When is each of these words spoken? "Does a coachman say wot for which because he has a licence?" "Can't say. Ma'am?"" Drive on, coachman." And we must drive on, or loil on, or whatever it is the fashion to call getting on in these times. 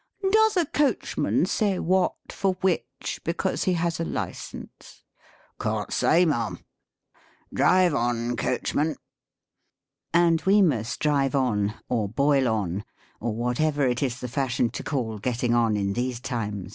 "Does 0.31 0.57
a 0.57 0.65
coachman 0.65 1.45
say 1.45 1.77
wot 1.77 2.15
for 2.31 2.53
which 2.61 3.21
because 3.23 3.65
he 3.65 3.73
has 3.73 3.99
a 3.99 4.03
licence?" 4.03 5.03
"Can't 5.61 5.93
say. 5.93 6.25
Ma'am?"" 6.25 6.57
Drive 7.53 7.93
on, 7.93 8.35
coachman." 8.35 8.95
And 10.11 10.41
we 10.41 10.59
must 10.63 11.01
drive 11.01 11.35
on, 11.35 11.75
or 11.87 12.09
loil 12.17 12.47
on, 12.51 12.83
or 13.19 13.35
whatever 13.35 13.85
it 13.87 14.01
is 14.01 14.19
the 14.21 14.27
fashion 14.27 14.71
to 14.71 14.81
call 14.83 15.19
getting 15.19 15.53
on 15.53 15.77
in 15.77 15.93
these 15.93 16.19
times. 16.19 16.69